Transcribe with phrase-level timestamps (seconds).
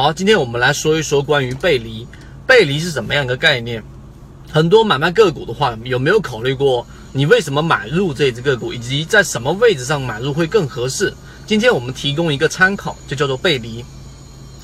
[0.00, 2.06] 好，今天我们来说一说关于背离，
[2.46, 3.82] 背离是怎么样一个概念？
[4.48, 11.12] 很多买卖个股的话，有没有考虑过你为什么买入这只个股，以及在什么位置上买入会更合适？
[11.48, 13.84] 今天我们提供一个参考，就叫做背离。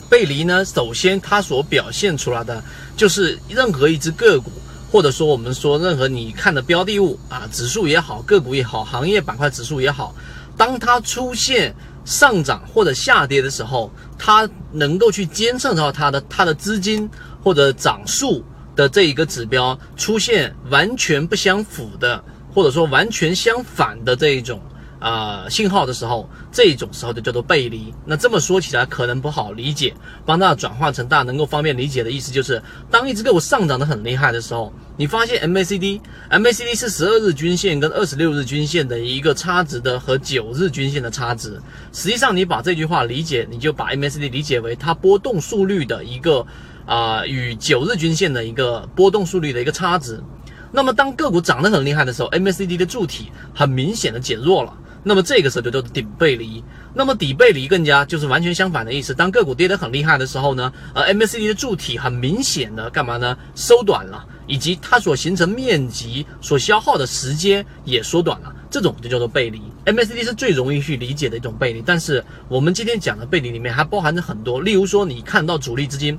[0.09, 2.63] 背离呢，首先它所表现出来的
[2.97, 4.53] 就是任何一只个股，
[4.93, 10.15] 或者说我们说任何你看的标的物啊，指数也好，个股也好，行业板块指数也好，
[10.57, 17.09] 当它出现上涨或者下跌的时候，它能够去监测到它的它的资金
[17.43, 18.45] 或者涨速。
[18.77, 22.21] 的这一个指标出现完全不相符的，
[22.53, 24.61] 或者说完全相反的这一种
[25.05, 27.93] 啊信号的时候，这种时候就叫做背离。
[28.07, 29.93] 那这么说起来可能不好理解，
[30.25, 41.61] 帮大家转化成大家能够方便理解的意思，就是当一只个股上涨的很厉害的时候，你发现 MACD，MACD 是十二日均线跟二十六日均线的一个差值的和九日均线的差值。
[41.93, 46.47] 实际上你把这句话理解，你就把 MACD 理解为它波动速率的一个。
[46.87, 50.23] 啊，与九日均线的一个波动速率的一个差值。
[50.71, 54.77] 那么，当个股涨得很厉害的时候，MACD 的柱体很明显的减弱了。
[55.05, 56.65] 那么这个时候就叫做顶背离。
[56.95, 59.15] 那么底背离更加就是完全相反的意思。
[59.15, 63.37] 当个股跌得很厉害的时候呢，呃，MACD 的柱体很明显的干嘛呢？
[63.55, 68.55] 缩短了，以及它所形成面积所消耗的时间也缩短了。
[68.71, 69.61] 这种就叫做背离。
[69.85, 71.83] MACD 是最容易去理解的一种背离。
[71.85, 76.19] 但是我们今天讲的背离里面还包含着很多，例如说你看到主力资金。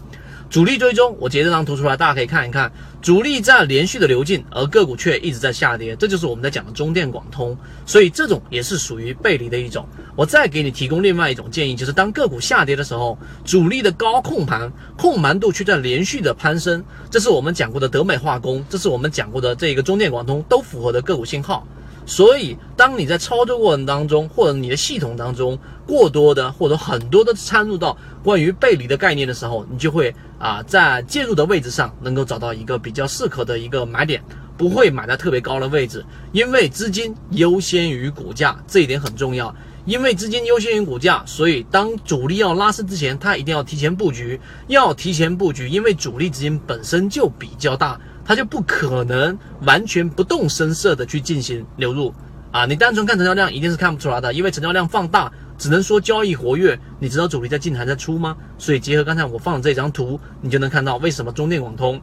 [0.56, 9.86] 主力追踪，我截这张图出来，大家可以看一看，主力在连续的流进，而个股却一直在下跌，这就是我们在讲的中电广通，所以这种也是属于背离的一种。
[10.16, 16.81] 我再给你提供另外一种建议，就是当个股下跌的时候，主力的高控盘控盘度却在连续的攀升，
[17.12, 21.67] 这是我们讲过的德美化工，这是我们讲过的这个中电广通都符合的个股信号。
[22.06, 25.57] 所以，当你在操作过程当中，或者你的系统当中
[25.88, 34.24] 过多的或者很多的掺入到关于背离的概念的时候，你就会啊在介入的位置上能够找到一个比较适合的一个买点，
[34.56, 39.53] 不会买在特别高的位置，因为资金优先于股价，这一点很重要。
[39.85, 48.00] 因为资金优先于股价，所以当主力要拉升之前，它一定要提前布局，要提前布局，因为主力资金本身就比较大。
[48.25, 52.12] 它就不可能完全不动声色的去进行流入
[52.52, 52.66] 啊！
[52.66, 58.36] 你单纯看成交量一定是看不出来的，因为成交量放大只能说交易活跃，你知道主力在进还在出吗？
[58.58, 62.02] 所以结合刚才我放的这张图，你就能看到为什么中电广通。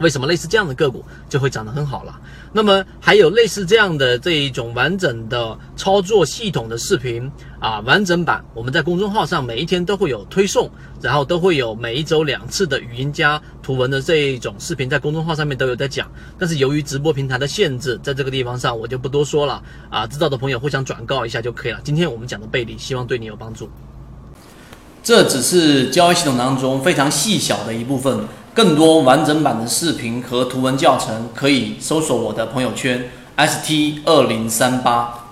[0.00, 2.20] 为什么类似这样的个股就会涨得很好了？
[2.52, 10.70] 那么还有类似这样的这一种完整的操作系统的视频啊，完整版我们在公众号上每一天都会有推送，
[11.02, 16.10] 然后都会有每一周两次的语音加图文的这一种视频在公众号上面都有在讲。
[16.38, 21.80] 但是由于直播平台的限制，在这个地方上我就不多说了啊，知道的朋友互相转告一下就可以了。
[21.84, 23.68] 今天我们讲的背离，希望对你有帮助。
[25.08, 28.28] 这只是交易系统当中非常细小的一部分。
[28.52, 33.08] 更多完整版的视频和图文教程，可以搜索我的朋友圈
[33.38, 35.27] ST 二零三八。